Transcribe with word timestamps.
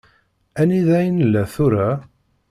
Anida 0.61 0.97
i 1.07 1.09
nella 1.17 1.43
tura? 1.53 1.87